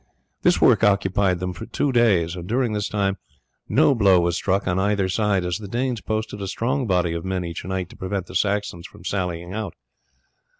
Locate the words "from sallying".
8.87-9.53